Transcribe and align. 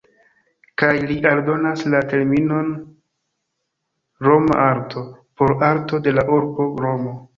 Kaj 0.81 0.93
li 1.11 1.17
aldonas 1.31 1.83
la 1.95 1.99
terminon 2.13 2.71
"Roma 4.29 4.57
arto", 4.63 5.05
por 5.43 5.55
arto 5.69 6.01
de 6.09 6.15
la 6.19 6.25
urbo 6.41 6.67
Romo. 6.87 7.15